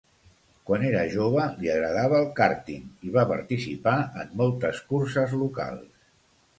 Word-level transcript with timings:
Quan 0.69 0.85
era 0.87 1.03
jove, 1.15 1.43
li 1.59 1.69
agradava 1.75 2.19
el 2.23 2.27
kàrting 2.41 2.89
i 3.11 3.15
va 3.19 3.29
participar 3.35 3.97
en 4.25 4.35
moltes 4.43 4.85
curses 4.93 5.41
locals. 5.47 5.91